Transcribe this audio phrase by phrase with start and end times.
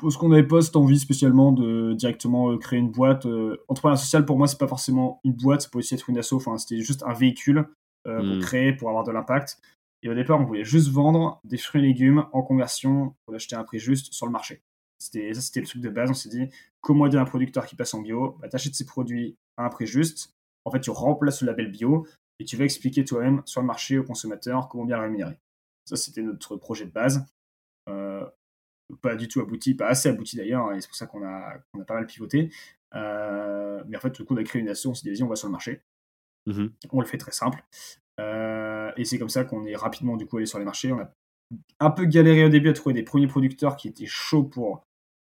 [0.00, 3.26] parce qu'on n'avait pas cette envie spécialement de directement euh, créer une boîte.
[3.26, 6.18] Euh, entrepreneur social, pour moi, c'est pas forcément une boîte, ça peut aussi être une
[6.18, 6.34] asso.
[6.34, 7.68] Enfin, c'était juste un véhicule
[8.06, 8.40] euh, pour Mm.
[8.40, 9.58] créer, pour avoir de l'impact.
[10.02, 13.56] Et au départ, on voulait juste vendre des fruits et légumes en conversion pour l'acheter
[13.56, 14.62] à un prix juste sur le marché.
[14.98, 16.10] C'était ça, c'était le truc de base.
[16.10, 16.48] On s'est dit,
[16.80, 19.86] comment aider un producteur qui passe en bio bah, T'achètes ses produits à un prix
[19.86, 20.34] juste.
[20.64, 22.06] En fait, tu remplaces le label bio
[22.38, 25.38] et tu vas expliquer toi-même sur le marché au consommateur comment bien le rémunérer.
[25.84, 27.24] Ça, c'était notre projet de base.
[29.02, 31.84] Pas du tout abouti, pas assez abouti d'ailleurs, et c'est pour ça qu'on a, a
[31.86, 32.50] pas mal pivoté.
[32.94, 35.22] Euh, mais en fait, le coup, on a créé une asso, on s'est dit, vas-y,
[35.22, 35.82] on va sur le marché.
[36.46, 36.72] Mhm.
[36.92, 37.64] On le fait très simple.
[38.20, 40.92] Euh, et c'est comme ça qu'on est rapidement du coup allé sur les marchés.
[40.92, 41.12] On a
[41.80, 44.84] un peu galéré au début à trouver des premiers producteurs qui étaient chauds pour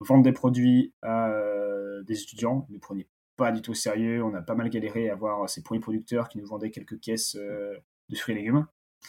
[0.00, 2.66] vendre des produits à euh, des étudiants.
[2.68, 4.22] Ils ne prenaient pas du tout au sérieux.
[4.22, 7.36] On a pas mal galéré à avoir ces premiers producteurs qui nous vendaient quelques caisses
[7.36, 8.66] de fruits et légumes.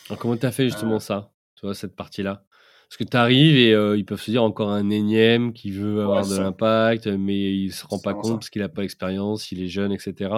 [0.07, 2.45] Alors, comment tu as fait justement ça, tu vois, cette partie-là?
[2.89, 6.01] Parce que tu arrives et euh, ils peuvent se dire encore un énième qui veut
[6.01, 8.33] avoir de l'impact, mais il se rend pas compte ça.
[8.33, 10.31] parce qu'il n'a pas l'expérience, il est jeune, etc.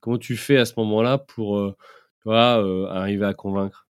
[0.00, 1.76] Comment tu fais à ce moment-là pour euh,
[2.26, 3.86] euh, arriver à convaincre?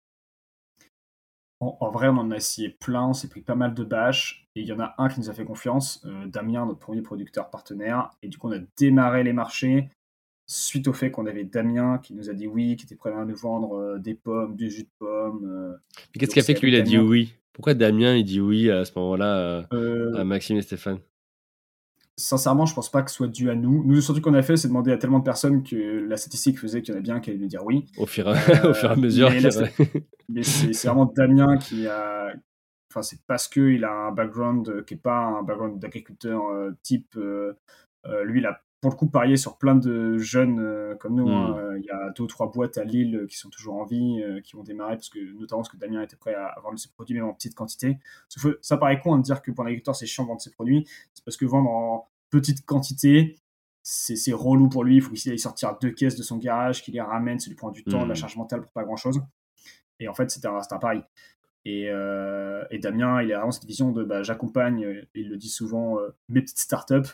[1.60, 4.48] En, en vrai, on en a essayé plein, on s'est pris pas mal de bâches,
[4.56, 7.48] et il y en a un qui nous a fait confiance, Damien, notre premier producteur
[7.48, 9.88] partenaire, et du coup on a démarré les marchés
[10.46, 13.24] suite au fait qu'on avait Damien qui nous a dit oui, qui était prêt à
[13.24, 15.44] nous vendre euh, des pommes, du jus de pomme.
[15.44, 15.76] euh,
[16.12, 17.34] Mais Qu'est-ce qui a fait que lui il a dit oui?
[17.60, 20.98] Pourquoi Damien il dit oui à ce moment-là euh, euh, à Maxime et Stéphane?
[22.16, 23.84] Sincèrement, je pense pas que ce soit dû à nous.
[23.84, 26.58] Nous, le surtout qu'on a fait, c'est demander à tellement de personnes que la statistique
[26.58, 27.84] faisait qu'il y en a bien qui allaient nous dire oui.
[27.98, 29.28] au fur, et- Euh, au fur et à mesure
[30.30, 32.32] mais c'est vraiment Damien qui a.
[32.90, 36.70] Enfin, c'est parce qu'il a un background euh, qui n'est pas un background d'agriculteur euh,
[36.82, 37.14] type.
[37.18, 37.52] euh,
[38.06, 41.28] euh, lui, il a pour le coup parié sur plein de jeunes euh, comme nous.
[41.28, 41.50] hein.
[41.50, 41.58] Mm.
[41.58, 43.84] Euh, Il y a deux ou trois boîtes à Lille euh, qui sont toujours en
[43.84, 46.88] vie, qui vont démarrer, parce que, notamment parce que Damien était prêt à, vendre ses
[46.90, 47.98] produits, même en petite quantité.
[48.28, 50.40] Sauf ça paraît con hein, de dire que pour un agriculteur, c'est chiant de vendre
[50.40, 50.86] ses produits.
[51.14, 53.36] C'est parce que vendre en petite quantité,
[53.82, 54.96] c'est c'est relou pour lui.
[54.96, 57.56] Il faut qu'il aille sortir deux caisses de son garage, qu'il les ramène, ça lui
[57.56, 58.16] prend du temps, de la Mm.
[58.16, 59.20] charge mentale pour pas grand chose.
[59.98, 61.02] Et en fait, c'était un, pari.
[61.66, 65.50] Et, euh, et Damien, il a vraiment cette vision de bah, j'accompagne, il le dit
[65.50, 67.10] souvent, euh, mes petites startups.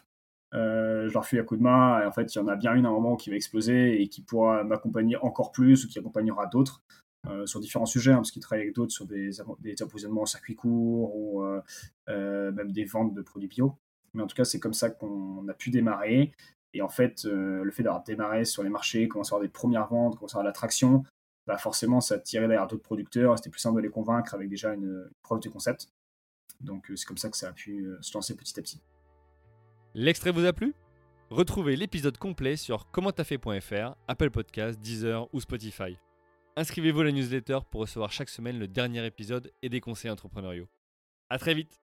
[0.54, 2.02] Euh, je leur fais un coup de main.
[2.02, 4.00] Et en fait, il y en a bien une à un moment qui va exploser
[4.00, 6.82] et qui pourra m'accompagner encore plus ou qui accompagnera d'autres
[7.26, 9.30] euh, sur différents sujets, hein, parce qu'il travaille avec d'autres sur des,
[9.60, 13.76] des approvisionnements en circuit court ou euh, même des ventes de produits bio.
[14.14, 16.32] Mais en tout cas, c'est comme ça qu'on a pu démarrer.
[16.72, 19.88] Et en fait, le fait d'avoir démarré sur les marchés, commencer à avoir des premières
[19.88, 21.04] ventes, commencer à avoir l'attraction,
[21.46, 23.38] bah forcément, ça tirait derrière d'autres producteurs.
[23.38, 25.88] C'était plus simple de les convaincre avec déjà une, une preuve de concept.
[26.60, 28.80] Donc, c'est comme ça que ça a pu se lancer petit à petit.
[29.98, 30.74] L'extrait vous a plu?
[31.30, 35.96] Retrouvez l'épisode complet sur commenttafait.fr, Apple Podcasts, Deezer ou Spotify.
[36.54, 40.68] Inscrivez-vous à la newsletter pour recevoir chaque semaine le dernier épisode et des conseils entrepreneuriaux.
[41.30, 41.80] À très vite